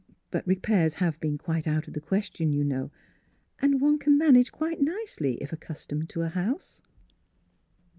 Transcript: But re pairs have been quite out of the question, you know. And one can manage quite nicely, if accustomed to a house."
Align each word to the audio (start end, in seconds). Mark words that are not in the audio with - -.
But 0.31 0.47
re 0.47 0.55
pairs 0.55 0.95
have 0.95 1.19
been 1.19 1.37
quite 1.37 1.67
out 1.67 1.87
of 1.87 1.93
the 1.93 2.01
question, 2.01 2.51
you 2.51 2.63
know. 2.63 2.89
And 3.61 3.79
one 3.79 3.99
can 3.99 4.17
manage 4.17 4.51
quite 4.51 4.81
nicely, 4.81 5.35
if 5.35 5.53
accustomed 5.53 6.09
to 6.09 6.23
a 6.23 6.29
house." 6.29 6.81